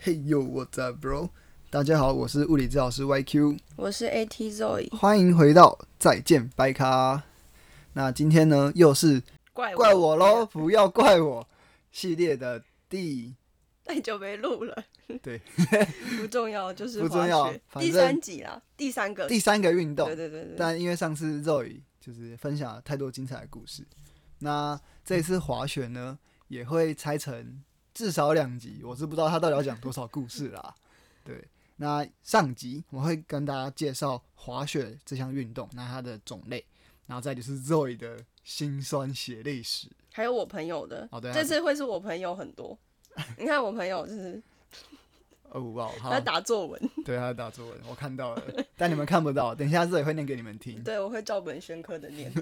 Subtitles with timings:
[0.00, 1.30] Hey yo, what's up, bro？
[1.70, 7.24] 大家好，我是物理治疗师 YQ，我是 AT Zoe，欢迎回到再见拜卡。
[7.94, 9.20] 那今天呢，又是
[9.52, 11.48] 怪怪我喽，不要怪我
[11.90, 13.34] 系列的第
[13.84, 14.84] 太久没录了，
[15.20, 15.42] 对，
[16.20, 20.06] 不重要，就是不重要第三集啦，第三个，第三个运动。
[20.06, 20.14] 对。
[20.14, 23.82] 对对对，但因为上次 Zoe 就是分享了太多精彩的故事，
[24.38, 27.60] 那这一次滑雪呢，也会拆成
[27.98, 30.72] 至少两集，我是不知道他到底要讲多少故事啦。
[31.24, 31.44] 对，
[31.78, 36.64] 那上集我会跟大家介绍滑雪这项运动，那它的种类，
[37.08, 39.88] 然后再就是 Zoe 的辛酸血泪史。
[40.12, 42.78] 还有我朋友的，哦对啊这次会是我朋友很多。
[43.36, 44.40] 你看我朋友就是
[45.48, 48.42] 哦哇，好他，打作文，对，他在打作文，我看到了，
[48.76, 52.32] 但你们看不到，等一下 Zoe 会念给你们听，对我会照本宣科的念，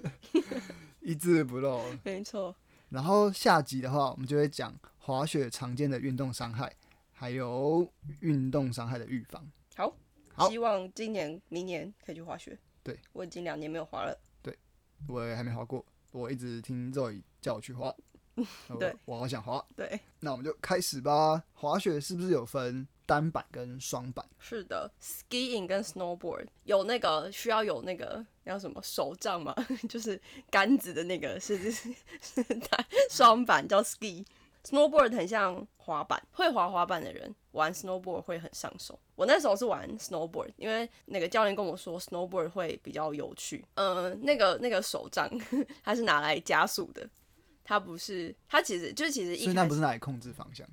[1.01, 1.83] 一字不漏。
[2.03, 2.55] 没错。
[2.91, 4.73] 然后下集的话，我们就会讲
[5.07, 6.75] 滑雪常见的运动伤害，
[7.13, 9.49] 还有运动伤害的预防。
[9.77, 9.97] 好，
[10.35, 12.59] 好希望今年、明年可以去滑雪。
[12.83, 14.21] 对，我已经两年没有滑了。
[14.43, 14.59] 对
[15.07, 17.95] 我也还没滑过，我一直听 Zoe 叫我去滑，
[18.67, 19.65] 我对我好想滑。
[19.77, 21.41] 对，那我们就开始吧。
[21.53, 24.29] 滑雪是不是有分单板跟双板？
[24.41, 29.55] 是的，skiing 跟 snowboard 有那个需要有那个叫什么手杖嘛，
[29.89, 30.21] 就是
[30.51, 34.27] 杆子的那个是是是是单双板叫 ski。
[34.67, 38.99] Snowboard 很像滑板，会滑滑板的人玩 snowboard 会很上手。
[39.15, 43.65] 我那时候是玩 snowboard，因为那个教练跟我说 snowboard 会比较有趣。
[43.75, 45.31] 嗯、那个那个手杖
[45.85, 47.09] 它是拿来加速的，
[47.63, 50.67] 它不是，它其实就是其实一所以开始那不是拿来控制方向。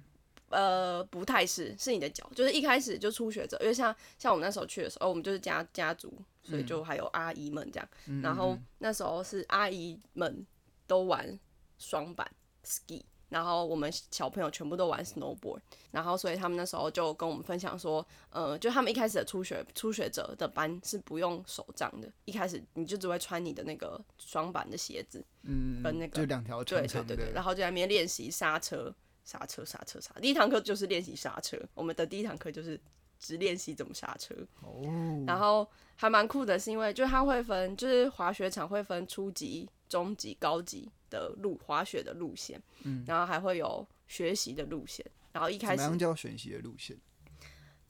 [0.49, 6.13] 呃，不太是，是你的脚，就是一开始就初学者，因为像像我们那时候去的时候，我们就是家家族，
[6.43, 10.45] 所以就还有阿姨们这样，嗯然后那时候是阿姨们
[10.85, 11.39] 都玩
[11.79, 12.29] 双板
[12.63, 13.01] ski，
[13.33, 15.57] 然后我们小朋友全部都玩 snowboard，
[15.89, 28.93] 然后所以他们那时候就跟我们分享说，呃，就他们一开始的初学初学者的班是不用手杖的，一开始你就只会穿你的那个双板的鞋子，嗯，跟那个就两条对长长的，对对对，然后就在那边练习刹车、
[29.25, 30.13] 刹车、刹车、刹。
[30.21, 32.79] 第一堂课就是练习刹车，我们的第一堂课就是
[33.19, 34.35] 只练习怎么刹车。
[34.61, 34.79] 哦，
[35.25, 45.05] 然后还蛮酷的，是因为就是它会分，就是滑雪场会分初级、中级、高级的路滑雪的路线，嗯，然后还会有学习的路线。
[45.31, 46.97] 然后一开始怎么样叫选习的路线？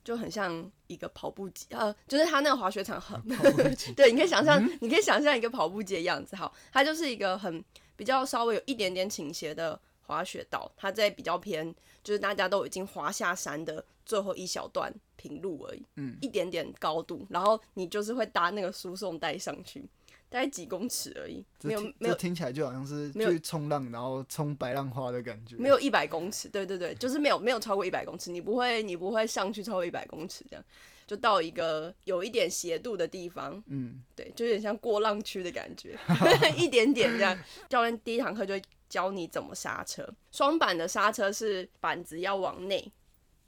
[0.04, 3.22] 就很像一个跑步机，呃，就是它那个滑雪场很
[3.96, 6.36] 对，你可以想象，你可以想象一个跑步机的样子。
[6.36, 7.64] 好，它就是一个很
[7.96, 11.74] 比较稍微有一点点倾斜的滑雪道，它在比较偏，
[12.04, 19.86] 就是大家都已经滑下山的最后一小段平路而已，嗯，一点点高度，然后你就是会搭那个输送带上去，
[20.34, 25.56] 大概几公尺而已，没有没有这听起来就好像是去冲浪，然后冲白浪花的感觉。
[25.58, 30.66] 没有一百公尺，对对对，就是没有没有超过一百公尺，你不会你不会上去超过一百公尺这样，
[31.06, 35.96] 就到一个有一点斜度的地方，嗯，对，就有点像过浪区的感觉，
[36.58, 37.38] 一点点这样。
[37.70, 42.92] 教练第一堂课就教你怎么刹车，双板的刹车是板子要往内，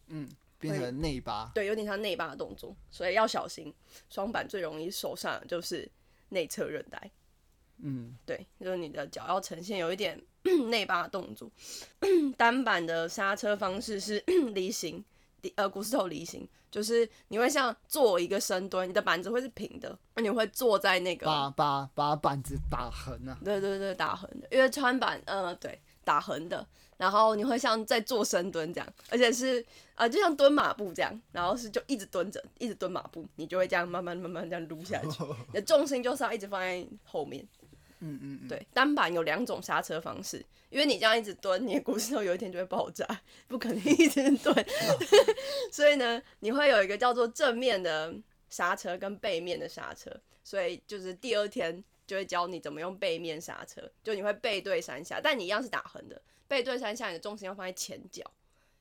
[0.09, 0.29] 嗯
[0.59, 1.49] 变成内八。
[1.55, 3.73] 对，有点像内八的动作，所以要小心。
[4.07, 5.89] 双板最容易受伤的就是
[6.29, 7.11] 内侧韧带，
[7.83, 10.21] 嗯，对，就是你的脚要呈现有一点
[10.69, 11.49] 内八的动作。
[12.37, 15.03] 单板的刹车方式是 离心，
[15.41, 23.37] 离呃股四头离心，就是你会像做一个深蹲，你的板子会是平的，那你会坐在那个把把把板子打横啊。
[23.43, 26.65] 对对对，打横的，因为穿板，呃，对，打横的，
[26.97, 29.63] 然后你会像在做深蹲这样，而且是
[29.95, 37.45] 呃，就像蹲马步这样，然后是就一直蹲着，一直蹲马步，你就会这样慢慢慢慢这样撸下去，你的重心就是要一直放在后面。
[37.99, 43.07] 嗯嗯嗯，对，单板有两种刹车方式，因为你这样一直蹲，你的股四头有一天就会爆炸，
[43.47, 44.53] 不可能一直蹲，
[45.71, 48.13] 所以呢，你会有一个叫做正面的
[48.49, 50.11] 刹车跟背面的刹车，
[50.43, 58.23] 所以就是第二天就会教你怎么用背面刹车，就你会背对山下，但你一样是打横的，背对山下，你的重心要放在前脚，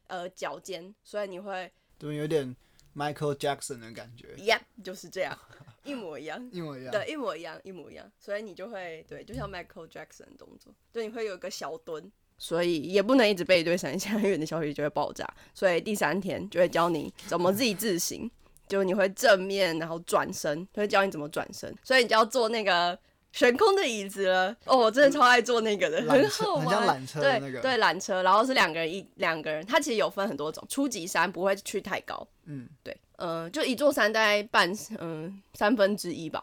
[0.07, 2.55] 呃，脚尖，所以你会怎么有点
[2.95, 5.37] Michael Jackson 的感觉，，yep，就是这样，
[5.83, 6.39] 一模一样。
[6.53, 6.93] 一模一样。
[6.93, 15.27] 对，一模一样，一模一样，所以你就会对，就像 Michael Jackson 的动作，就你会有一个小蹲，所以也不能一直背对山下， 因为你的小腿就会爆炸。
[15.55, 18.31] 所以第三天就会教你怎么 Z 字形，
[18.69, 22.97] 就你会正面然后转身，就会教你怎么转身，所以你就要做那个
[23.35, 24.57] 悬空的椅子了。
[24.65, 27.61] 哦，我真的超爱坐那个的，缆车 好玩，很像缆车的对那个。
[27.61, 36.41] 对，缆车，然后是两个人一两个人，它其实有分很多种，初级山不会去太高，嗯，对，呃，就一座山大概半嗯、三分之一吧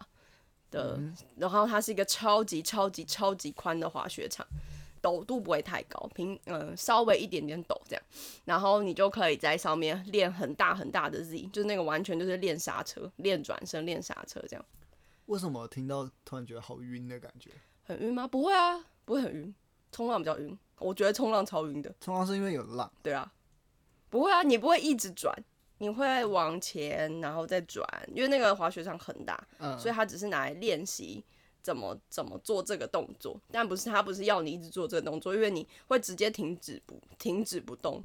[0.69, 0.99] 的，
[1.37, 4.45] 然后它是一个超级超级超级宽的滑雪场，
[5.01, 8.03] 陡度不会太高，平嗯稍微一点点陡这样，
[8.43, 14.65] 然后你就可以在上面练很大很大的 Z，就是那个完全就是练刹车、练转身、练刹车这样。
[15.31, 17.49] 为什么听到突然觉得好晕的感觉？
[17.83, 18.27] 很晕吗？
[18.27, 19.55] 不会啊，不会很晕。
[19.89, 21.93] 冲浪比较晕，我觉得冲浪超晕的。
[22.01, 23.31] 冲浪是因为有浪，对啊，
[24.09, 25.33] 不会啊，你不会一直转，
[25.77, 31.23] 你会往前然后再转，因为那个滑雪场很大，嗯，所以它只是拿来练习
[31.61, 38.03] 怎么怎么做这个动作，但不是它不是要你一直做这个动作，因为你会直接停止不停止不动。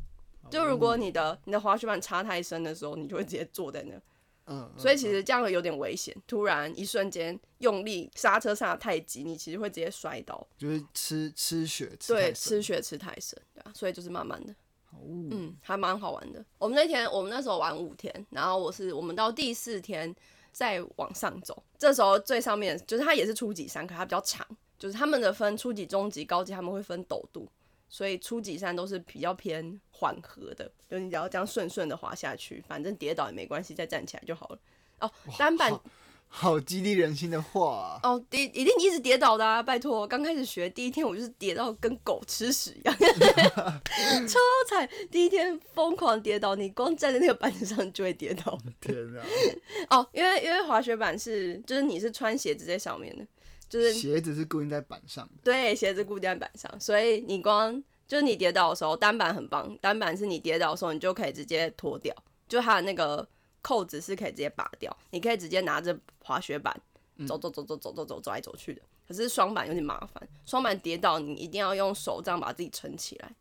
[0.49, 4.01] 就如果你的你的滑雪板插太深的时候，你就会直接坐在那。
[4.47, 10.47] 嗯，所以其实这样有点危险，突然一瞬间用力刹车刹太急，你其实会直接摔倒。
[10.57, 14.53] 就是吃吃血，吃对，吃血吃太深，对啊，所以就是慢慢的，
[14.93, 16.45] 哦嗯，还蛮好玩的。
[16.59, 20.15] 我们那天我们那时候玩五天，然后我是我们到第四天
[20.53, 24.47] 再往上走，这时候最上面就是它也是初级山，可它比较长，
[24.79, 27.49] 就是他们的分初级、中级、高级，他们会分陡度。
[27.89, 34.59] 所以初级山都是比较偏缓和的，就你只要这样顺顺的滑下去，反正跌倒也没关系，再站起来就好了。
[35.01, 35.83] 哦，单板好
[36.29, 39.63] 好激励人心的话、哦，跌一定一直跌倒的啊！
[39.63, 42.97] 拜托，刚开始学第一天我就是跌到跟狗吃屎一样，
[44.27, 44.39] 超
[44.69, 44.89] 惨。
[45.11, 48.59] 第一天疯狂跌倒，你光站在那个板子上就会跌倒。
[48.81, 49.23] 天哪！
[49.97, 53.25] 哦，因为因为滑雪板是就是你是穿鞋子在上面的，
[53.69, 62.15] 就是鞋子是固定在板上的，对鞋子固定在板上，所以你光就是你跌倒的时候，单板很棒，单板是你跌倒的时候你就可以直接脱掉，
[62.49, 63.27] 就它的那个
[63.63, 66.81] 扣子是可以直接拔掉，你可以直接拿着滑雪板
[67.27, 68.83] 走走走走走走走走来走去的。
[69.09, 73.33] 可是双板有点麻烦，双板跌倒你一定要用手这样把自己撑起来，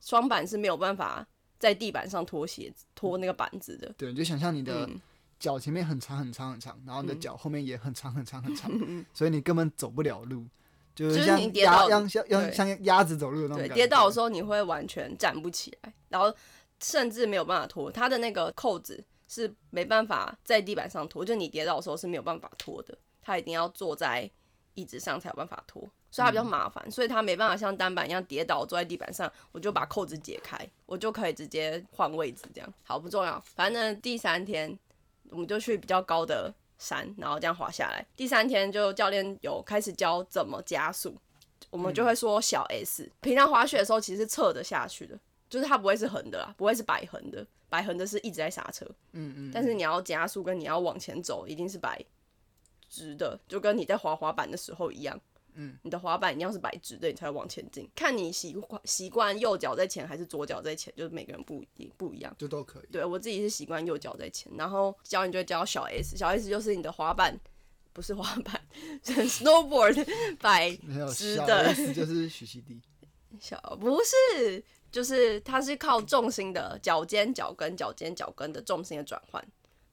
[0.00, 1.26] 双板是没有办法
[1.58, 3.92] 在地板上脱鞋子脱那个板子的。
[3.96, 5.00] 对，你就想象你的嗯
[5.42, 8.70] 脚前面很长很长很长，然后你的嗯脚后面也很长很长很长，
[9.12, 10.46] 所以你根本走不了路，
[10.94, 13.74] 就就是是像你跌倒鸭像像像像鸭子走路的那种对，感觉。
[13.74, 16.32] 跌倒的时候你会完全站不起来，然后
[16.78, 24.30] 甚至没有办法脱，它的那个扣子是没办法在地板上脱，就你跌倒的时候是没有办法脱的，它一定要坐在
[24.74, 30.56] 椅子上才有办法脱，所以它比较麻烦，所以它没办法像单板一样跌倒坐在地板上，我就把扣子解开，
[30.86, 32.72] 我就可以直接换位置这样。
[32.84, 34.78] 好，不重要，反正第三天
[35.32, 38.06] 我们就去比较高的山，然后这样滑下来。
[38.14, 41.16] 第三天就教练有开始教怎么加速，
[41.70, 43.10] 我们就会说小 S。
[43.20, 45.18] 平常滑雪的时候其实是侧着下去的，
[45.48, 48.84] 就是它不会是横的啦，不会是摆横的，摆横的是一直在刹车。
[49.12, 52.04] 嗯嗯，但是你要加速跟你要往前走，一定是摆
[52.88, 55.18] 直的，就跟你在滑滑板的时候一样。
[55.54, 57.88] 嗯，你的滑板一定要是摆直的，你才会往前进。
[57.94, 62.34] 看你习惯习惯右脚在前还是左脚在前，就是每个人不一不一样。
[62.38, 62.86] 就都可以。
[62.90, 67.38] 对我自己是习惯右脚在前，然后教你就会教小 S，小 S 就是你的滑板，
[67.92, 68.60] 不是滑板，
[69.02, 70.06] 是 snowboard
[70.40, 70.74] 摆
[71.14, 72.80] 直的 S 就是许熙娣，
[73.40, 79.44] 小不是，就是它是靠重心的脚尖、脚跟、脚尖、脚跟的重心的转换，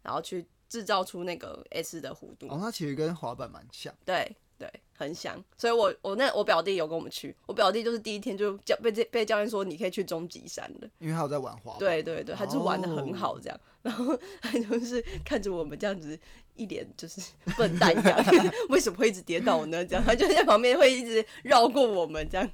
[0.02, 2.48] 然后去制造出那个 S 的弧度。
[2.48, 3.94] 哦，它其实跟滑板蛮像。
[4.06, 5.42] 对对，很想。
[5.58, 10.90] 所以我我那我表弟有跟我们去，我表弟就是第一天就教被这被教练说你可以去终极山的。
[11.00, 11.80] 因为他有在玩滑板。
[11.80, 16.20] 对对对，他就玩的很好哦这样，然后 他就是看着我们这样子，
[16.56, 17.22] 一脸就是
[17.58, 18.26] 笨蛋一样，
[18.68, 19.86] 为什么会一直跌倒呢？
[19.86, 22.50] 这样，他就在旁边会一直绕过我们这样，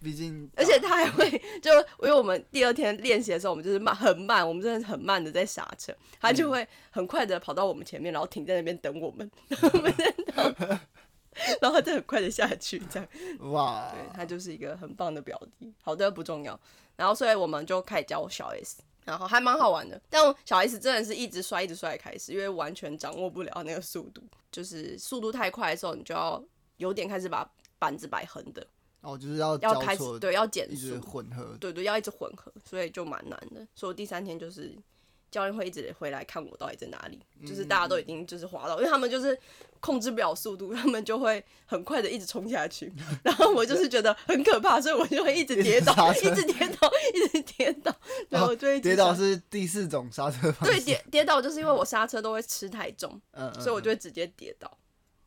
[0.00, 1.28] 毕竟而且他还会
[1.60, 9.28] 就因为我们第二天练习的时候，我们就是慢很慢，我们真的是很慢的在刹车，他就会很快的跑到我们前面，然后停在那边等我们，
[11.60, 13.08] 然后他再很快的下去这样。
[13.52, 15.72] 哇，对他就是一个很棒的表弟。
[15.82, 16.58] 好的，不重要。
[16.96, 20.00] 然后所以我们就开始教小 S，然后还蛮好玩的。
[20.08, 24.22] 但小 S 真的是一直摔，一直摔开始，因为完全掌握不了那个速度，
[24.52, 26.42] 就是速度太快的时候，你就要
[26.76, 28.64] 有点开始把板子摆横的，
[29.00, 31.56] 哦，就是要要，开始对要减速，混合。
[31.60, 33.66] 对对，要一直混合，所以就蛮难的。
[33.74, 34.72] 所以我第三天就是
[35.34, 39.36] 教练会一直回来看我到底在哪里，就是大家都已经就是滑到，因为他们就是
[39.80, 42.92] 控制不了速度，他们就会很快的一直冲下去，
[43.24, 47.92] 然后我就是觉得很可怕，所以我就会一直跌倒， 一直跌倒，一直跌倒，
[48.30, 50.76] 然后就会跌倒是第四种刹车方式。
[50.76, 53.20] 对跌跌倒，就是因为我刹车都会吃太重，
[53.58, 54.70] 所以我就会直接跌倒。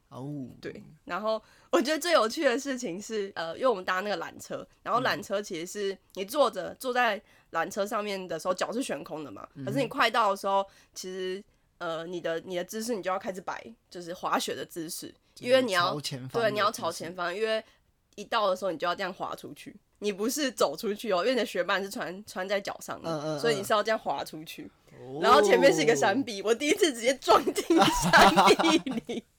[0.09, 7.21] 哦，对，然后我觉得最有趣的事情是，呃，因为我们搭那个缆车，然后缆车其实是你坐着坐在
[7.51, 11.43] 缆车上面的时候，脚是悬空的嘛，可是你快到的时候，其实
[11.79, 17.63] 呃，你的你的姿势你就要开始摆，就是滑雪的姿势，因为你要朝前方，对你要朝前，方，因为
[18.15, 19.75] 一到的时候你就要这样滑出去。
[19.99, 24.71] 你不是走出去哦，因为你的雪板是穿穿在脚上的，嗯嗯所以你嗯是要这样滑出去。
[24.91, 29.23] 哦然后前面是一个山，壁，我第一次直接撞进山壁里。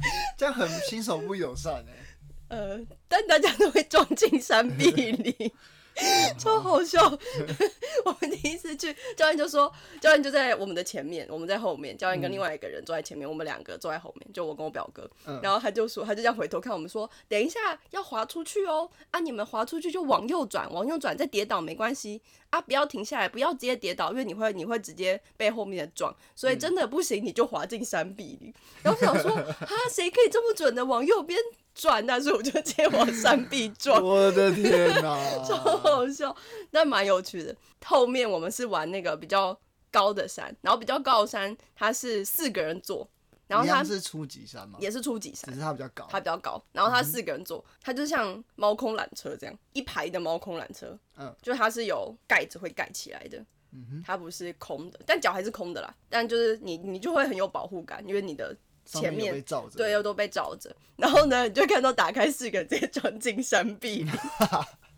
[0.36, 2.16] 这样很新手不友善哎。
[2.48, 2.78] 呃，
[3.08, 5.52] 但大家都会撞进山壁里。
[6.38, 7.00] 超好笑！
[8.04, 15.10] 我们第一次去，教练就说，教练就在我们的前面，我们在后面，教练跟另外一个人坐在前面，我们两个坐在后面，就我跟我表哥。
[15.42, 17.58] 然后他就说，他就这样回头看我们说，等一下
[17.90, 28.54] 要滑出去哦，啊，你们滑出去就往右转，往右转再跌倒没关系啊，不要停下来，不要直接跌倒，因为你会你会直接被后面的撞，所以真的不行你就滑进山壁里。
[28.82, 31.38] 然后想说， 啊，谁可以这么准的往右边？
[31.78, 34.02] 转，但是我就直接往山壁撞。
[34.02, 35.16] 我的天哪，
[35.46, 36.34] 超好笑，
[36.72, 37.54] 但蛮有趣的。
[37.84, 39.56] 后面我们是玩那个比较
[39.92, 43.08] 高的山，然后比较高的山它是四个人坐，
[43.46, 44.76] 然后它是初级山吗？
[44.80, 46.60] 也是初级山，只是它比较高，它比较高。
[46.72, 50.98] 然后它四个人坐，它就像猫空缆车这样，一排的猫空缆车。
[51.16, 53.38] 嗯，就它是有盖子会盖起来的，
[53.70, 55.94] 嗯哼，它不是空的，但脚还是空的啦。
[56.08, 58.56] 但就是你你就会很有保护感，因为你的。
[58.90, 59.44] 前面
[59.76, 64.06] 对，又都被罩着，然后呢，你就看到打开四个直接钻进山壁，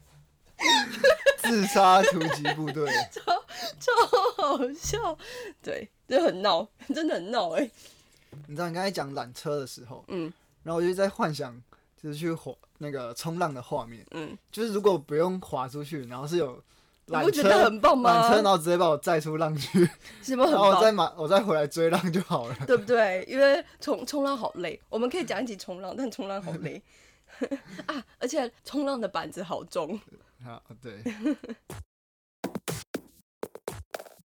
[1.42, 3.20] 自杀突击部队， 超
[3.80, 5.18] 超好笑，
[5.60, 7.68] 对，就很闹，真的很闹哎。
[8.46, 10.32] 你知道你刚才讲缆车的时候，嗯，
[10.62, 11.60] 然后我就在幻想，
[12.00, 16.62] 就是去滑那个冲浪的画面，嗯，就是如果不用滑出去，然后是有。
[17.18, 18.10] 你不觉得很棒吗？
[18.10, 19.84] 缆车，然后直接把我载出浪去，
[20.22, 20.68] 是不是很棒？
[20.68, 23.24] 我再马，我再回来追浪就好了，对不对？
[23.28, 26.82] 因为冲冲浪好累，我们可以讲一起冲浪，但冲浪好累
[27.86, 28.04] 啊！
[28.18, 29.98] 而且冲浪的板子好重。
[30.44, 31.02] 好， 对。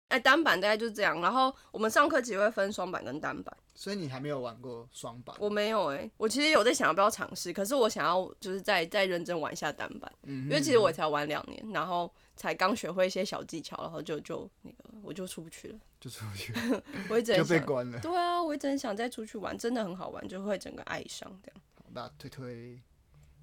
[0.10, 1.20] 哎，单板大概就是这样。
[1.20, 3.56] 然后我们上课其实会分双板跟单板。
[3.74, 5.36] 所以你还没有玩过双板？
[5.40, 16.54] 我没有哎，我其实有在想要不要尝试，可是我想要就是再再认真玩一下单板，因为其实我才玩两年，然后才刚学会一些小技巧，然后就就那个我就出不去了，就出不去，
[17.10, 18.00] 我一直就被关了。
[18.00, 21.62] 对啊，我一直很想再出去玩，真的很好玩，就会整个爱上这样。
[21.76, 22.82] 好，那推推，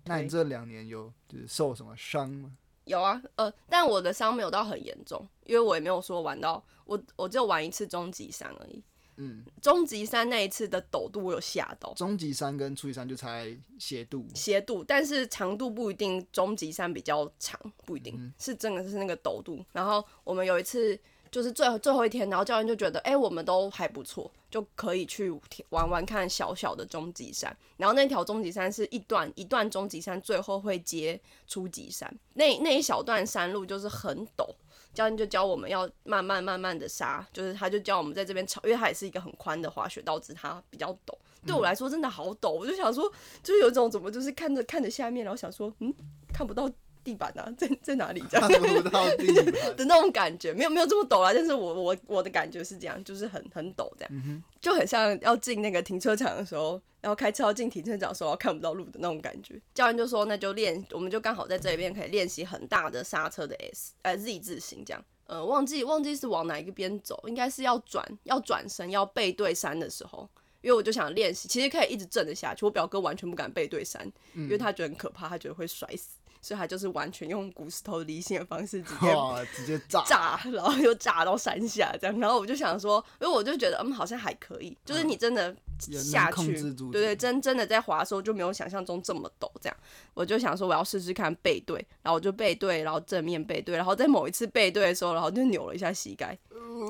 [0.05, 2.57] 那你这两年有就是受什么伤吗？
[2.85, 8.83] 有啊，呃，但我的伤没有到很严重，因为我也没有说玩到我我只有玩一次终极山而已。
[9.17, 11.93] 嗯，终极山那一次的陡度我有吓到。
[11.95, 13.45] 终极山跟初级山就差
[13.79, 16.13] 斜度，斜度，但是长度不一定。
[16.33, 19.65] 终极山比较长，不一定是真的是那个陡度。
[19.73, 20.99] 然后我们有一次
[21.31, 25.31] 就是最最后一天，然后教练就觉得，哎，我们都还不错，就可以去
[25.71, 27.55] 玩玩看小小的终极山。
[27.77, 32.13] 然后那条终极山是一段一段终极山，最后会接初级山。
[32.35, 34.55] 那那一小段山路就是很陡。
[34.95, 41.17] 教练就教我们要慢慢慢慢的刹，就是他就教我们在这边炒，因为他也是一个很宽的滑雪道，致它比较陡。
[41.47, 43.11] 对我来说真的好陡，我就想说，
[43.43, 45.93] 就是有一种怎么就是看着看着下面，然后想说，嗯，
[46.33, 46.71] 看不到。
[47.05, 48.23] 地板啊， 在在哪里？
[48.31, 48.49] 这样
[49.77, 59.61] 的那种感觉，没有没有这么陡啊，但是我我我的感觉是这样，就是很很陡这样，就很像要进那个停车场的时候，然后开车要进停车场的时候看不到路的那种感觉。
[59.75, 65.05] 教练就说，那就练，我们就刚好在这边可以练习很大的刹车的 S 呃 Z 字形这样。
[65.27, 70.29] 呃，忘记忘记是往哪一个边走，应该是要转要转身要背对山的时候，
[70.61, 72.65] 因为我就想练习，其实可以一直震得下去。
[72.67, 76.19] 我表哥完全不敢背对山，因为他觉得很可怕，他觉得会摔死。
[76.43, 79.17] 所以他就是完全用股石头离心的方式直接
[79.55, 82.19] 直接炸炸，然后又炸到山下这样。
[82.19, 89.77] 然后我就想说，因为我就觉得嗯好像还可以，就是你真的下去，对对，真真的在滑的时候就没有想象中这么陡这样。
[90.15, 96.37] 我就想说我要试试看背对，然后我就背对，然后正面背对，然后在某一次背对的时候，然后就扭了一下膝盖。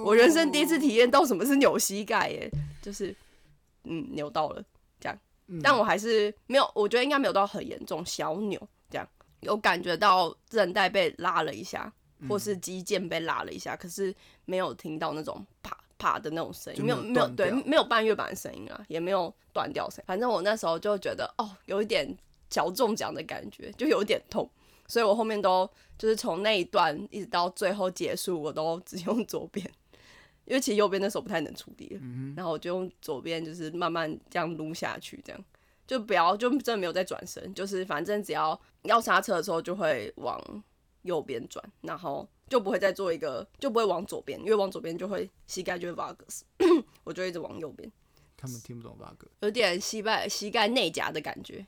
[0.03, 3.15] 我人生第一次体验到什么是扭膝盖耶，就是
[3.85, 4.65] 嗯扭到了
[4.99, 5.19] 这样，
[5.63, 8.59] 但我还是没有，我觉得应该没有到很严重，小扭。
[9.43, 11.93] 有感觉到韧带被拉了一下，
[12.29, 20.03] 或是肌腱被拉了一下，可是没有听到那种啪啪的那种声音，没有没有对，没有半月板的声音啊，也没有断掉声。
[20.07, 22.17] 反正我那时候就觉得哦，有一点
[22.49, 24.49] 脚中奖的感觉，就有点痛，
[24.87, 25.69] 所以我后面都
[25.99, 29.69] 就是从那一段一直到最后结束，我都只用左边，
[30.45, 32.01] 因为其实右边那时候不太能处理了，
[32.37, 35.45] 然后我就用左边，就是慢慢这样撸下去，这样。
[35.93, 40.43] 就不要，就真的没有再转身，就是反正只要要刹车的时候就会往
[41.03, 46.45] 右边转，然后就不会再做一个，就不会往左边，因为往左边就会膝盖就会 v a g s
[47.05, 47.93] 我就一直往右边。
[48.39, 51.67] 他们听不懂 v a g 有点膝盖膝盖内夹的感觉。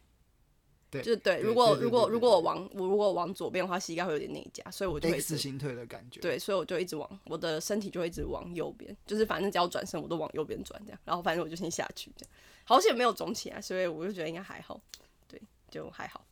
[0.95, 1.41] 对，就对。
[1.41, 6.21] 如果如果如果我往我如果往左边的话，膝盖会有点内夹，所以我就会自行退的感觉。
[6.21, 12.33] 对，所以我就一直往我的身体就会一直往右边，就是反正只要转身我都往右边转这样，然后反正我就先下去这样。
[12.65, 14.81] 好险没有肿起来，所以我就觉得应该还好，
[15.27, 16.25] 对，就还好。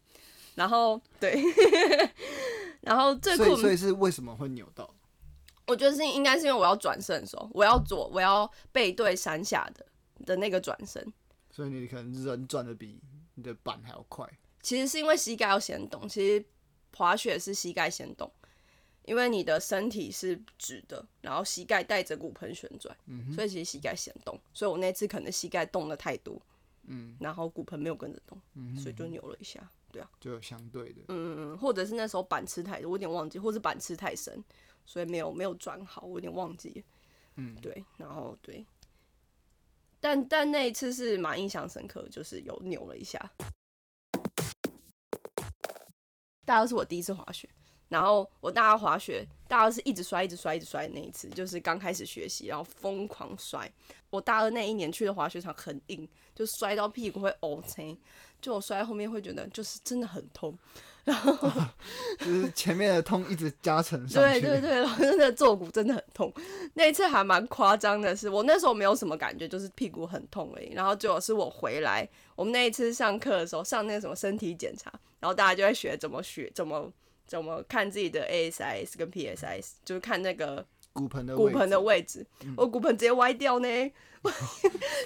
[0.55, 1.43] 然后对，
[2.83, 4.89] 然后最所以所以是为什么会扭到？
[5.67, 9.87] 我觉得是应该是因为我要转身的时候，我要左，我要背对山下的
[10.27, 11.11] 的那个转身，
[11.51, 13.01] 所以你可能人转的比
[13.35, 14.29] 你的板还要快。
[14.63, 16.45] 其实是因为膝盖要先动，其实
[16.97, 18.31] 滑雪是膝盖先动，
[19.05, 22.97] 因为你的身体是直的，然后膝盖带着骨盆旋转，
[23.35, 24.39] 所以其实膝盖先动。
[24.55, 26.41] 所以我那次可能膝盖动的太多，
[26.85, 29.69] 嗯，然后骨盆没有跟着动，嗯所以就扭了一下。
[29.91, 34.43] 对啊，就有相对的，嗯嗯，或者是那时候板吃太多，我有点忘记，或是板吃太深，
[34.87, 36.83] 所以没有没有转好，我有点忘记。
[37.37, 38.65] 嗯，对，然后对，
[40.01, 43.19] 但但那一次是蛮印象深刻，就是有扭了一下。
[46.45, 47.49] 大家都是我第一次滑雪，
[47.93, 53.71] 然后我大二滑雪，大二是一直摔、一直摔、一直摔的那一次，就是刚开始学习，然后疯狂摔。
[54.09, 57.99] 我大二那一年去的滑雪场很硬，就摔到屁股会 O C，
[58.41, 60.59] 就我摔在后面会觉得就是真的很痛。
[61.05, 61.37] 然后
[62.19, 64.41] 就是前面的痛一直加成上去。
[64.41, 66.33] 对对对，然后那个坐骨真的很痛。
[66.73, 70.73] 那一次还蛮夸张的是，我那时候没有什么感觉，就是屁股很痛而已。
[70.73, 76.91] 然后结果是我回来，我们那一次上课的时候上那个什么身体检查，然后大家就在学怎么学怎么
[77.33, 80.63] 怎么看自己的 ASIS 跟 PSIS，就是看那个
[80.93, 82.27] 骨盆的骨盆的位位置，
[82.59, 83.67] 我骨盆直接歪掉呢，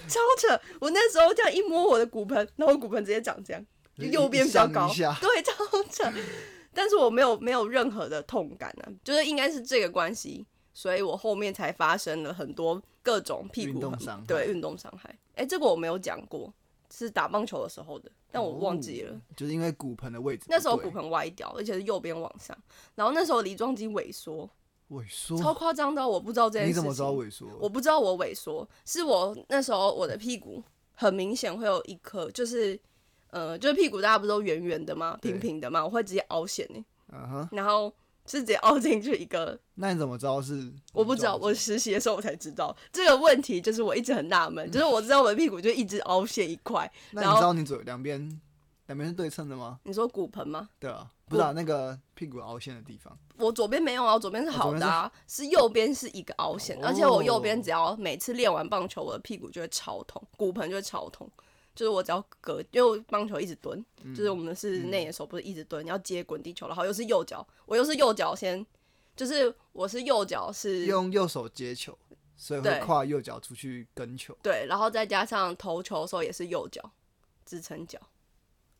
[0.09, 0.61] 超扯！
[0.81, 3.65] 我那时候这样一摸我的骨盆，然后我骨盆直接长这样，
[3.97, 5.55] 就右边比较高，对，超
[5.89, 6.13] 扯。
[6.75, 13.79] 但是我没有没有任何的痛感啊，就是应该是这个关系，所以我后面才发生了很多各种屁股
[14.27, 15.17] 对运动伤害。
[15.37, 16.53] 哎、这个我没有讲过，
[16.93, 19.13] 是打棒球的时候的，但我忘记了。
[19.13, 22.57] 哦就是因为骨盆的位置，那时候骨盆歪掉，而且是右边往上，
[22.95, 24.49] 然后那时候梨状肌萎缩，
[24.91, 26.81] 萎缩，超夸张的，我不知道这件事情。
[26.81, 27.47] 你怎么知道萎缩？
[27.61, 30.63] 我不知道我萎缩，是我那时候我的屁股
[30.95, 32.79] 很明显会有一颗，就是
[33.31, 35.19] 呃，就是屁股大家不是都圆圆的吗？
[35.21, 35.85] 平平的吗？
[35.85, 37.93] 我会直接凹陷呢，然后
[38.27, 40.73] 是直接凹进去一个，那你怎么知道是？
[40.93, 46.91] 我不知道，我实习的时候我才知道这个问题，就是我一直很纳闷，就是我知道我的屁股就一直凹陷一块。
[47.13, 48.41] 那你知道你左两边
[48.87, 49.79] 两边是对称的吗？
[49.85, 50.69] 你说骨盆吗？
[50.79, 61.31] 对啊，不知道那个屁股凹陷的地方，我左边没有啊，我左边是好的啊，是右边是一个凹陷，而且我右边只要每次练完棒球，我的屁股就会超痛，骨盆就会超痛。
[61.77, 63.85] 就是我只要隔，因为我棒球一直蹲，
[64.17, 68.67] 就是我们是内野手，不是一直蹲，要接滚地球，然后又是右脚，我又是右脚先，
[69.15, 71.97] 就是我是右脚是用右手接球，
[72.35, 74.37] 所以会对跨右脚出去跟球。
[74.43, 76.91] 对，然后再加上投球的时候也是右脚
[77.45, 78.01] 支撑脚，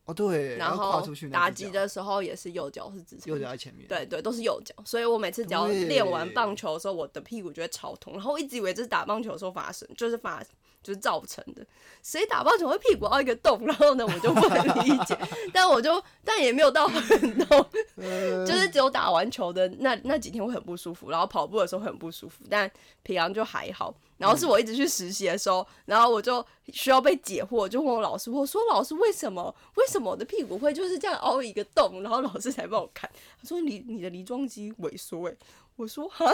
[0.05, 3.87] 哦，对，然后跨出去那打击的时候也是右脚是支撑右脚在前面。
[3.87, 8.13] 对对，都是右脚，所以我每次只要练完棒球的时候，我的屁股就会超痛。
[8.13, 10.43] 然后我一直以为这是打棒球的时候发生，就是发
[10.87, 11.65] 就是造成的。
[12.01, 13.59] 谁打棒球会屁股凹一个洞？
[13.65, 15.17] 然后呢，我就不能理解。
[15.51, 17.65] 但我就但也没有到很痛，
[17.97, 22.71] 呃 就是只有打完球的那那几天会很不舒服，然后跑步的时候很不舒服，但
[23.03, 23.93] 平常就还好。
[24.17, 32.01] 然后是我一直去实习的时候，然后我就需要被解惑，就问我老师，我说老师为什么为什么我的屁股会就是这样凹一个洞？
[32.01, 35.35] 然后老师才帮我看，他说你你的梨状肌萎缩哎，
[35.77, 36.25] 我说哈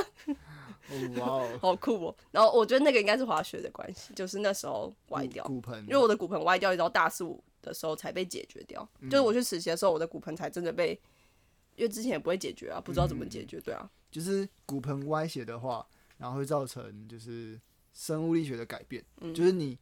[0.89, 2.15] 哦哇哦， 好酷哦。
[2.31, 8.87] 然后我觉得那个应该是滑雪的关系，就是那时候歪掉，骨盆，因为我的骨盆歪掉，一直到大四五的时候才被解决掉。
[9.03, 10.99] 就是我去实习的时候，我的骨盆才真的被，
[11.75, 15.85] 因为之前也不会解决啊，不知道怎么解决，对啊，就是骨盆歪斜的话，
[16.17, 17.59] 然后会造成就是
[17.93, 19.77] 生物力学的改变，嗯就是你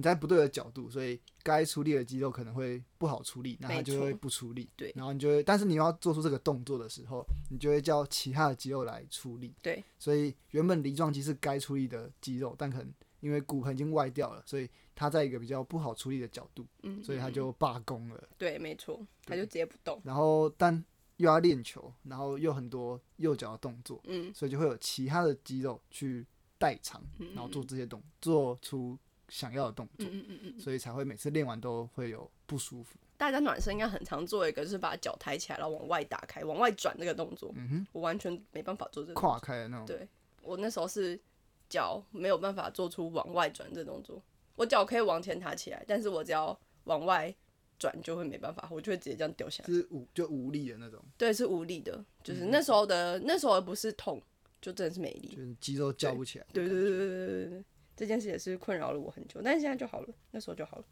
[0.00, 4.66] 你在不对的角度，所以该出力的肌肉可能会不好出力，那它就会不出力。
[4.74, 9.54] 对然后你就会，但是你要做出这个动作的时候，你就会叫其他的肌肉来出力。
[9.60, 18.28] 对，所以原本梨状肌是该出力的肌肉，但可能因为骨盆已经歪掉了，所以它在一个比较不好出力的角度，嗯，所以它嗯就罢工了。
[18.38, 20.82] 对，没错，它就直接不动，然后但
[21.18, 28.98] 又要练球，然后又很多右脚的动作，嗯所以就会有其他的肌肉去代偿，嗯然后做这些动，做出
[29.30, 32.98] 想要的动作，嗯嗯嗯嗯，所以才会每次练完都会有不舒服。
[33.16, 39.40] 大家暖身应该很常做一个，就是把脚抬起来，然后往外打开，往外转这个动作，嗯哼，我完全没办法做这个动跨作。
[39.40, 40.08] 开的那种，对
[40.42, 41.20] 我那时候是
[41.68, 44.22] 脚没有办法做出往外转这动作，
[44.56, 47.34] 我脚可以往前抬起来，但是我只要往外
[47.78, 49.72] 转就会没办法，我就会直接这样掉下来。
[49.72, 54.20] 是无就无力的那种，对，是无力的，就是嗯那时候的、那时候不是痛，
[54.62, 55.28] 就真的是没力。
[55.28, 56.46] 就是肌肉叫不起来。
[56.54, 57.64] 对对对对对对对，
[58.00, 60.84] 这件事也是困扰了我很久，但是现在就好了，那时候就好了，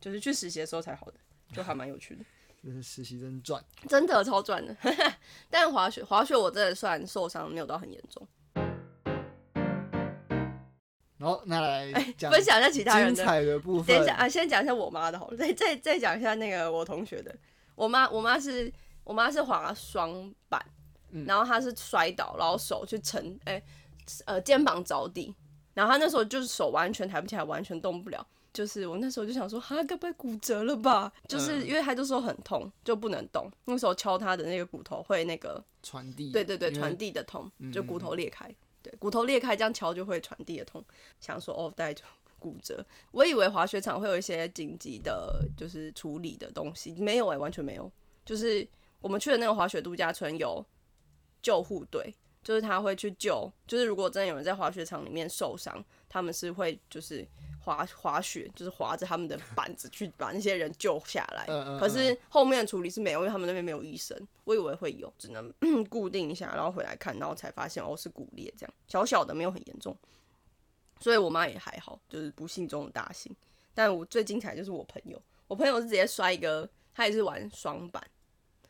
[0.00, 1.14] 就是去实习的时候才好的，
[1.52, 2.24] 就还蛮有趣的，
[2.62, 3.60] 就是实习真赚。
[3.88, 4.76] 真的超赚的。
[5.50, 8.24] 但滑雪滑雪我真的算受伤没有到很严重，
[11.18, 13.14] 然后那来讲分享一下其他人的。
[13.16, 17.36] 精彩的部分等一下，啊，先讲一下我妈的好了，再再再讲一下那个我同学的。
[17.74, 20.64] 我妈我妈是我妈是滑双板，
[21.10, 23.60] 嗯然后她是摔倒，然后手去撑，哎、
[24.26, 25.34] 呃肩膀着地，
[25.74, 28.26] 然后他那时候就是手完全抬不起来，完全动不了。
[28.52, 31.12] 就是我那时候就想说，哈，该不会骨折了吧？
[31.28, 33.50] 就是嗯因为他就说很痛，就不能动。
[33.64, 38.48] 那时候敲他的那个骨头会那个，传递，对对对，传递的痛，就骨嗯头裂开。
[38.80, 40.84] 对，骨头裂开这样敲就会传递的痛。
[41.18, 42.04] 想说哦，大概就
[42.38, 42.86] 骨折。
[43.10, 47.90] 我以为滑雪场会有一些紧急的，就是处理的东西，没有哎、完全没有。
[48.24, 48.64] 就是
[49.00, 50.64] 我们去的那个滑雪度假村有
[51.42, 57.26] 救护队，就是他会去救，就是如果真的有人在滑雪场里面受伤，他们是会就是
[57.58, 61.46] 滑滑雪，就是滑着他们的 板子去把那些人救下来。
[61.48, 64.14] 嗯嗯可是后面的处理是没有，因为他们那边没有医生。
[64.44, 65.50] 我以为会有，只能
[65.88, 69.96] 固定一下，然后回来看，然后才发现哦是骨裂这样，小小的没有很严重。
[71.00, 73.34] 所以我妈也还好，就是不幸中的大幸。
[73.74, 78.06] 但我最精彩就是我朋友，我朋友是直接摔一个，他也是玩双板，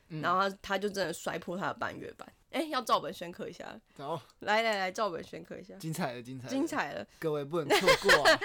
[0.08, 2.32] 嗯然后他他就真的摔破他的半月板。
[2.54, 7.04] 哎、要照本宣科一下，好来来来，照本宣科一下，精彩的精彩的精，彩了。
[7.18, 8.40] 各位不能错过啊！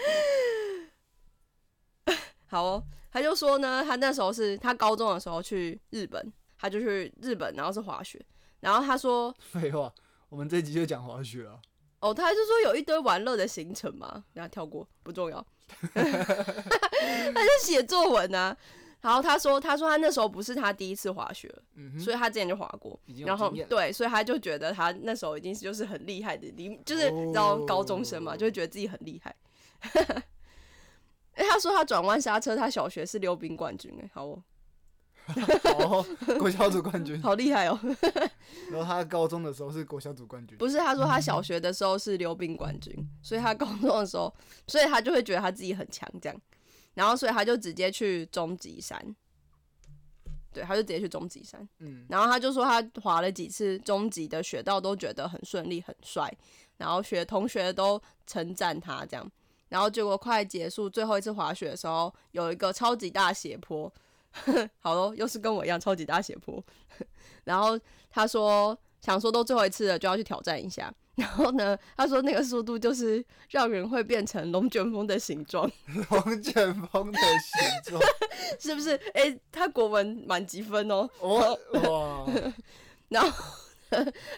[2.50, 8.20] 好哦，他就说呢，他那时候是他高中的时候去日本，他就去日本，然后是滑雪，
[8.62, 9.94] 然后他说， 废话，
[10.30, 11.60] 我们这集就讲滑雪啊。
[12.00, 15.46] 哦，他就说有一堆玩乐的行程嘛，然后跳过不重要，
[15.94, 18.58] 他就写作文啊。
[19.02, 29.36] 然后他说，他说他那时候不是他第一次滑雪，嗯，所以他之前就滑过，然后对，所以他就觉得他那时候已经是就是很厉害的，离就是你知道高中生嘛，哦就会觉得自己很厉害。
[31.36, 34.44] 哎、他说他转弯刹车，他小学是溜冰冠军、哎，好哦，
[35.80, 36.06] 哦，
[36.38, 37.22] 国小组冠军。
[37.22, 37.80] 好厉害哦。
[38.70, 40.58] 然后他高中的时候是国小组冠军。
[40.58, 44.34] 不是，他说他小学的时候是溜冰冠军，所以他高中的时候，
[44.68, 46.42] 所以他就会觉得他自己很强这样，
[46.94, 49.16] 然后所以他就直接去终极山，
[50.52, 56.32] 对，他就直接去终极山，嗯，然后他就说他滑了几次终极的雪道都觉得很顺利很帅，
[56.78, 59.32] 然后学同学都称赞他这样，
[59.70, 63.92] 然后结果快结束最后一次滑雪的时候，有一个超级大斜坡，
[64.80, 66.62] 好咯，又是跟我一样超级大斜坡，
[67.46, 70.94] 然后他说想说都最后一次了，就要去挑战一下。
[71.20, 75.70] 然后呢，他说那个速度就是让人会变成龙卷风的形状，
[76.10, 78.02] 龙卷风的形状。
[78.58, 78.92] 是不是？
[79.14, 81.10] 诶，他国文满积分哦。
[81.20, 82.26] 哦哇，
[83.10, 83.44] 然后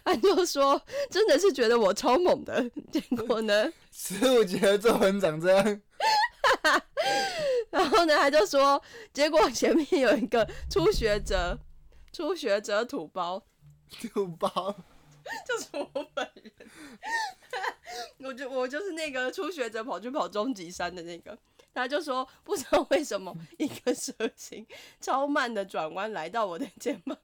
[0.03, 2.67] 他就说，真的是觉得我超猛的。
[2.91, 5.81] 结果呢，十五节的作文长这样。
[7.69, 8.81] 然后呢，他就说，
[9.13, 11.59] 结果前面有一个初学者，
[12.11, 13.43] 初学者土包，
[14.13, 14.75] 土包，
[15.47, 16.53] 就是我本人。
[18.19, 21.37] 我就我就是那个初学者跑去跑终极山的那个，
[21.73, 24.65] 他就说不知道为什么一个蛇形
[24.99, 27.17] 超慢的转弯来到我的肩膀，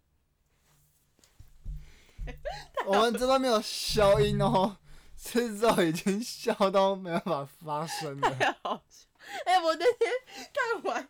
[2.85, 4.77] 我们这边没有消音哦，
[5.15, 8.29] 制造已经笑到没办法发声了。
[8.35, 9.07] 太好笑。
[9.45, 10.11] 哎、我那天
[10.53, 11.09] 看完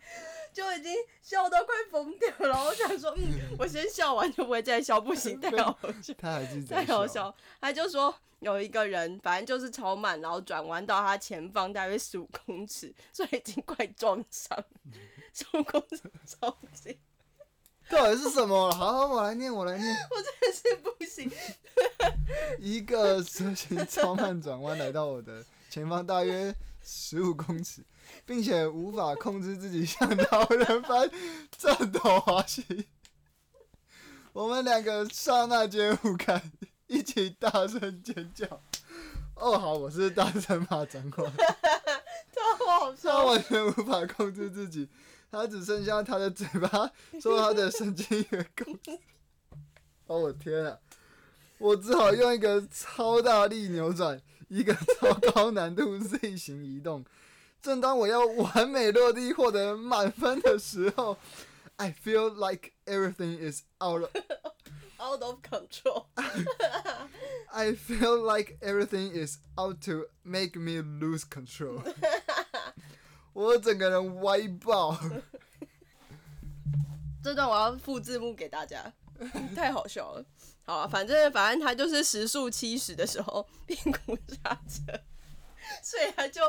[0.57, 0.91] 就已经
[1.21, 2.65] 笑到快疯掉了。
[2.65, 7.35] 我想说，嗯， 我先笑完就不会再笑，不行，太好笑， 他还是太在好笑。
[7.61, 14.57] 他就说有一个人，反正就是超慢，然后转弯到他前方大约十五公尺，所以已经快撞上，
[15.31, 16.97] 十五公尺超近，
[17.87, 18.71] 到底是什么？
[18.71, 19.95] 好，我来念，我来念。
[20.09, 21.31] 我真的是不行。
[22.57, 26.51] 一个蛇形超慢转弯来到我的前方，大约
[26.89, 27.83] 十五公尺，
[28.25, 31.11] 并且无法控制自己 像老人般
[31.57, 32.63] 颤抖滑行。
[34.31, 36.49] 我们两个刹那间互看，
[36.87, 38.47] 一起大声尖叫。
[39.35, 41.23] 哦，好，我是大声骂脏话。
[42.31, 44.87] 超好他，完全无法控制自己，
[45.29, 46.89] 他只剩下他的嘴巴
[47.21, 48.97] 受他的神经元控制。
[50.05, 50.79] 哦，我天啊！
[51.57, 57.05] 我只好用一个超大力扭转，一个超高难度 Z 型移动。
[57.61, 61.17] 正当我要完美落地获得满分的时候
[61.77, 64.11] ，I feel like everything is out of
[64.99, 66.05] out of control。
[67.49, 71.81] I feel like everything is out to make me lose control。
[73.33, 74.97] 我整个人歪爆。
[77.23, 78.93] 这段我要附字幕给大家，
[79.55, 80.25] 太好笑了。
[80.67, 83.73] 好啊，反正反正他就是时速七十的时候屁
[84.05, 84.99] 股刹车，
[85.81, 86.41] 所以他就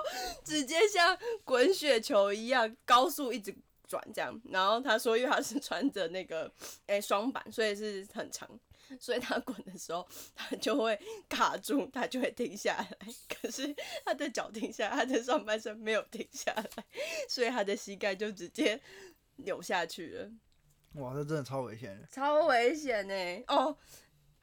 [0.44, 4.36] 直接像滚雪球一样高速一直转这样。
[4.50, 6.52] 然后他说，因为他是穿着那个
[6.86, 8.50] 诶双板，所以是很长，
[8.98, 10.04] 所以他滚的时候
[10.34, 12.98] 他就会卡住，他就会停下来。
[13.40, 13.72] 可是
[14.04, 16.84] 他的脚停下来，他的上半身没有停下来，
[17.28, 18.80] 所以他的膝盖就直接
[19.36, 20.28] 扭下去了。
[20.94, 22.08] 哇，这真的超危险的。
[22.10, 23.76] 超危险呢、哦，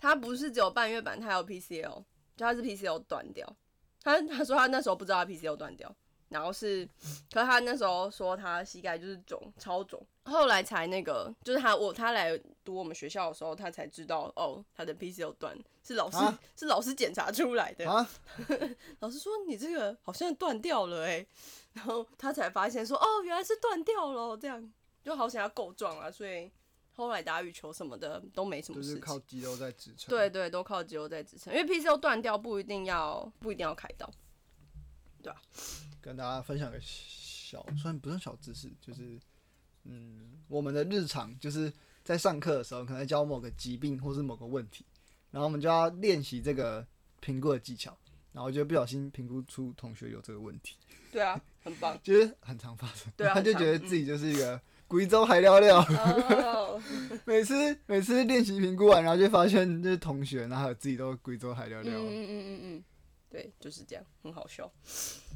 [0.06, 2.04] 他不是只有半月板，他还有 PCL，
[2.36, 3.56] 就他是 PCL 断掉。
[4.04, 5.92] 他他说他那时候不知道他 PCL 断掉，
[6.30, 6.88] 然后是，
[7.32, 10.00] 可是他那时候说他膝盖就是肿，超肿。
[10.26, 17.90] 后来才那个，就是他我他来读我们学校的时候，他才知道哦，他的 PCL 断是老师、啊是老师检查出来的。
[17.90, 18.08] 啊，
[19.02, 21.26] 老师说你这个好像断掉了哎，
[21.74, 24.72] 然后他才发现说哦，原来是断掉了，这样
[25.04, 26.52] 就好想要够壮啊，所以
[26.96, 28.96] 后来打羽球什么的都没什么就事情。
[28.96, 30.10] 是靠肌肉在支撑。
[30.10, 34.10] 对对，都靠肌肉在支撑，因为 PCO 断掉不一定要不一定要开刀。
[35.22, 35.42] 对啊
[36.02, 39.20] 跟大家分享个小，虽然不算小知识，就是
[39.84, 41.72] 嗯，我们的日常就是
[42.04, 44.86] 在上课的时候，可能教某个疾病或是某个问题，
[45.32, 46.86] 然后我们就要练习这个
[47.20, 47.98] 评估的技巧，
[48.32, 50.78] 然后就不小心评估出同学有这个问题，
[51.12, 51.98] 对啊，很棒。
[52.04, 53.12] 就是很常发生。
[53.18, 56.82] 对啊 他就觉得自己就是一个贵州海聊聊，哦，
[57.26, 57.54] 每次
[57.88, 61.92] 每次练习评估完，然后就发现就是同学，然后自己都贵州海聊聊。
[61.92, 62.84] 嗯嗯嗯嗯嗯，
[63.30, 64.72] 对，就是这样，很好笑。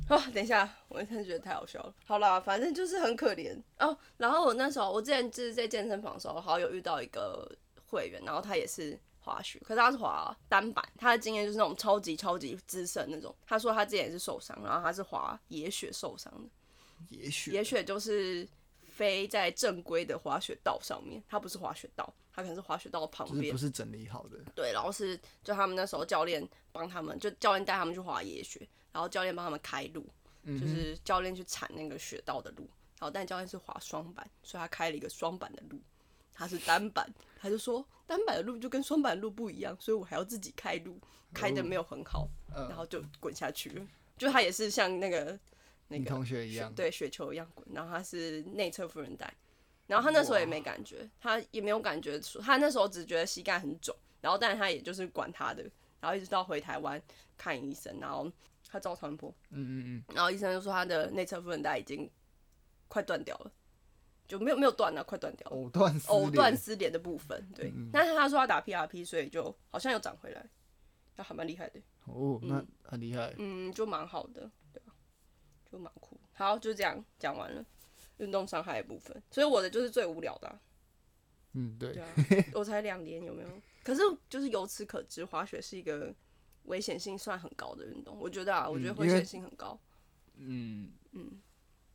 [0.08, 1.94] 啊，等一下，我真的觉得太好笑了。
[2.06, 3.98] 好啦，反正就是很可怜哦。
[4.18, 7.52] 然后我那时候，我之前就是在健身房的时候，好像有遇到一个
[7.88, 13.36] 会员，然后他也是滑雪，可是他是滑单板，他的经验就是那种超级超级资深那种。
[13.48, 16.50] 他说他之前也是受伤，然后他是滑野雪受伤的。
[17.10, 18.46] 野雪野雪就是
[19.00, 23.58] 飞在正规的滑雪道上面，它不是滑雪道，它可能是滑雪道旁边就是不。
[23.58, 30.06] 是整理好的，对，然后是就他们那时候教练帮他们，就教练带他们去滑野雪，然后教练帮他们开路，
[30.44, 35.80] 嗯就是教练去铲那个雪道的路，然后但教练是滑双板，所以他开了一个双板的路，
[36.34, 37.10] 他是单板，
[37.40, 41.00] 他就说单板的路就跟双板的路不一样，所以我还要自己开路，
[41.34, 43.88] 开的没有很好，嗯然后就滚下去了。
[44.18, 45.40] 就他也是像那个
[45.90, 49.34] 那个同学一样，对雪球一样滚，然后他是内侧副韧带，
[49.88, 55.64] 然后他那时候也没感觉，他也没有感觉说，他那时候只觉得膝盖很肿，然后但是他也就是管他的，
[56.00, 57.02] 然后一直到回台湾
[57.38, 58.32] 看医生，然后
[58.70, 62.10] 他照超音波，嗯嗯嗯，然后医生就说他的内侧副韧带已经
[62.88, 63.52] 快断掉了，
[64.28, 65.58] 就没有没有断了，快断掉了。
[65.58, 70.46] 藕断丝藕断连丝连的部分，对，嗯但是他说他打 PRP，所以就好像又长回来，
[71.16, 71.80] 那还蛮厉害的。
[72.06, 73.34] 哦，那很厉害。
[73.38, 74.50] 嗯，就蛮好的？
[75.72, 76.20] 就蛮酷。
[76.34, 77.66] 好，就这样讲完了
[78.18, 80.60] 运动伤害的部分，所以我的就是最无聊的啊、
[81.54, 82.10] 嗯，对对，啊，
[82.54, 83.50] 我才两年，有没有？
[83.84, 86.14] 可是就是由此可知，滑雪是一个
[86.64, 88.18] 危险性算很高的运动。
[88.20, 89.80] 我觉得啊，我觉得危险性很高。
[90.36, 91.42] 嗯嗯，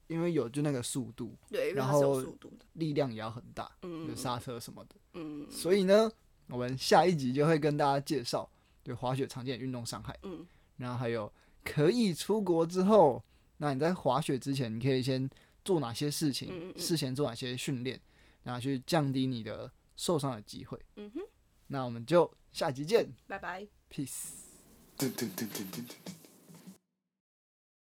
[0.08, 2.66] 因为有就那个速度，对，然后速度的。
[2.74, 4.96] 力量也要很大，嗯就刹车什么的。
[5.14, 6.10] 嗯所以呢，
[6.48, 8.50] 我们下一集就会跟大家介绍
[8.82, 11.32] 对滑雪常见的运动伤害，嗯然后还有
[11.62, 13.22] 可以出国之后，
[13.58, 15.28] 那你在滑雪之前，你可以先
[15.64, 18.00] 做哪些事情，嗯嗯嗯事前做哪些训练，
[18.42, 20.78] 然后去降低你的受伤的机会。
[20.96, 21.20] 嗯哼，
[21.68, 23.66] 那我们就下集见拜拜。
[23.90, 24.44] ，peace。